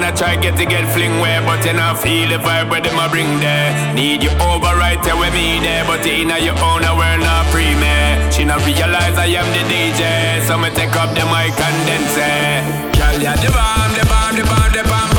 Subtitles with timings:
[0.00, 2.80] And I try get to get fling where, but you not feel the vibe where
[2.80, 3.68] them a bring there.
[3.92, 7.20] Need you over right there with me there, but you inna your own a world
[7.20, 8.32] not free me.
[8.32, 12.02] She not realize I am the DJ, so me take up the mic and then
[12.16, 12.64] say,
[12.96, 15.09] Girl, yeah, the bomb, the bomb, the bomb, the bomb.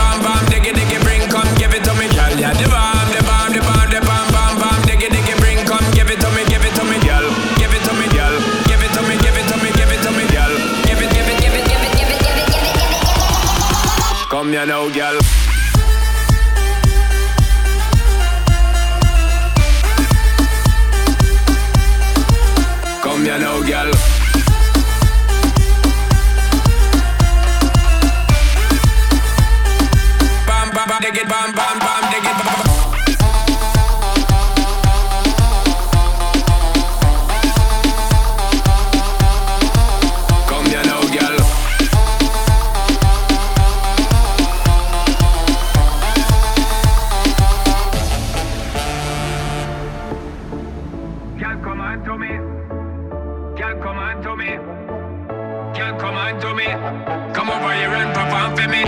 [57.52, 58.82] over here and perform for me.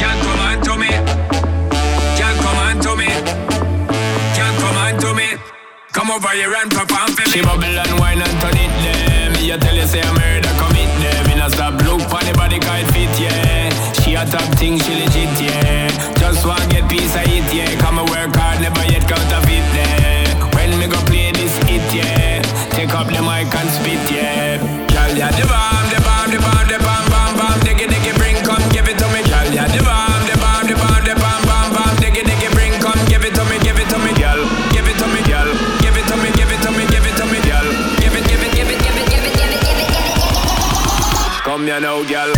[0.00, 0.90] Can't come on to me.
[2.18, 3.08] Can't come on to me.
[4.34, 5.28] Can't come on to me.
[5.92, 7.32] Come over here and perform for me.
[7.32, 9.30] She bubble and wine and turn it there.
[9.34, 11.26] Me a tell you say a murder commit them.
[11.28, 13.70] Me not stop look for the body cause fit yeah.
[14.02, 15.88] She a top thing she legit yeah.
[16.18, 17.78] Just want get piece of it yeah.
[17.80, 19.47] Come and work hard never yet count a
[41.78, 42.37] I know, girl.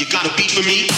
[0.00, 0.88] You got a beat for me?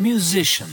[0.00, 0.68] musician.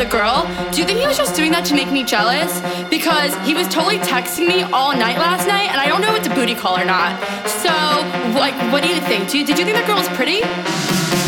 [0.00, 0.48] Other girl.
[0.72, 2.64] Do you think he was just doing that to make me jealous?
[2.88, 6.24] Because he was totally texting me all night last night, and I don't know if
[6.24, 7.20] it's a booty call or not.
[7.60, 7.68] So,
[8.32, 9.28] like, what do you think?
[9.28, 10.40] Do you, did you think that girl was pretty?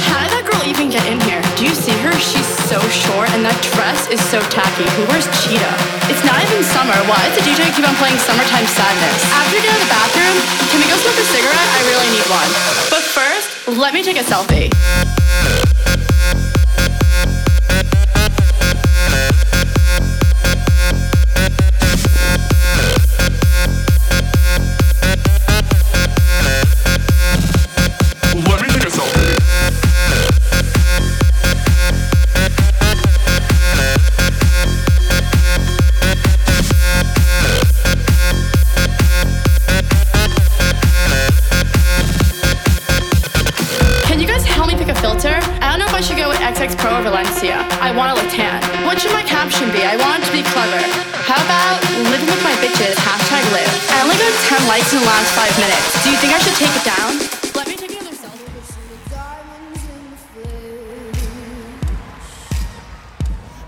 [0.08, 1.44] How did that girl even get in here?
[1.60, 2.16] Do you see her?
[2.16, 4.88] She's so short, and that dress is so tacky.
[4.96, 5.76] Who wears cheetah?
[6.08, 6.96] It's not even summer.
[7.04, 9.20] Why does the DJ keep on playing Summertime Sadness?
[9.36, 10.36] After we get out of the bathroom,
[10.72, 11.68] can we go smoke a cigarette?
[11.76, 12.50] I really need one.
[12.88, 14.72] But first, let me take a selfie.
[54.82, 56.02] Likes in the last 5 minutes.
[56.02, 57.18] Do you think I should take it down?
[57.54, 58.48] Let me take another selfie.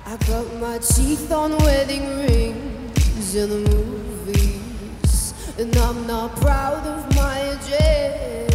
[0.07, 7.15] I cut my teeth on wedding rings in the movies, and I'm not proud of
[7.15, 8.53] my address.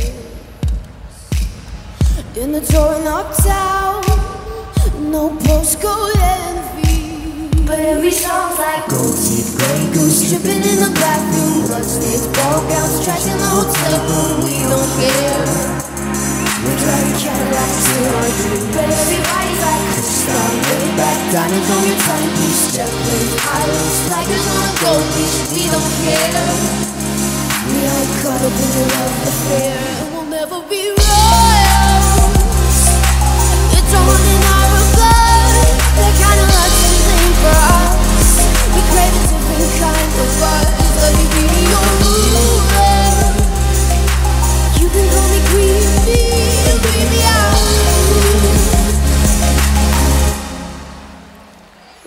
[2.36, 4.04] In the torn up town,
[5.12, 6.69] no postcode envy.
[7.70, 12.98] But every song's like gold teeth, Grey Goose dripping in the bathroom, bloodstains, ball gowns,
[13.06, 14.42] trash in the hotel room.
[14.42, 15.38] We don't care.
[16.66, 22.74] We drive Cadillacs in our dream, but everybody's like Stop Maybach, diamonds on your timepiece,
[22.74, 25.38] jet planes, islands, tigers on a gold beach.
[25.54, 26.42] We don't care.
[27.70, 29.88] We are caught up in the love affair,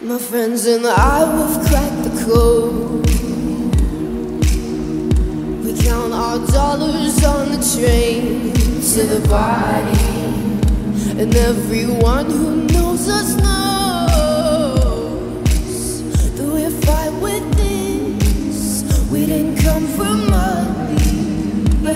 [0.04, 3.06] My friends and I have cracked the code.
[5.64, 8.52] We count our dollars on the train
[8.92, 11.20] to the party.
[11.20, 13.61] And everyone who knows us knows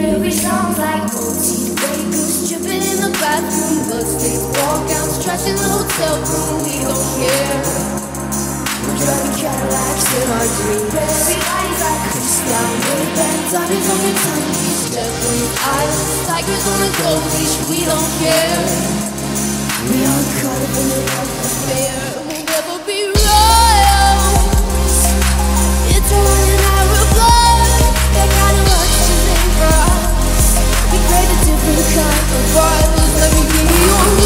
[0.06, 6.14] every song's like Grey Goose dripping in the bathroom, bloodstains, gowns, trash in the hotel
[6.22, 6.62] room.
[6.62, 7.58] We don't care.
[8.86, 10.94] We're driving Cadillacs in our dreams.
[10.94, 14.16] Everybody's like Chris down, way back, diamonds on your
[14.94, 17.56] jet blue islands, tigers on a gold leash.
[17.66, 18.62] We don't care.
[19.90, 21.98] We are caught up in a love affair.
[22.26, 23.95] We'll never be royal.
[31.94, 34.25] sacrifice Let me be your